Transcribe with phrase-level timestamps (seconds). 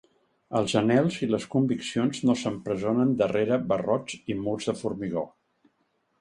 [0.59, 5.25] Els anhels i les conviccions no s’empresonen darrere barrots i murs de formigó.